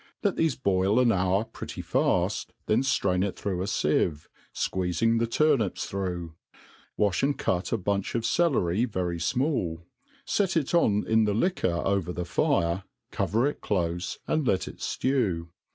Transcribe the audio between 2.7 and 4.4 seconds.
ftrain it, through a fieve,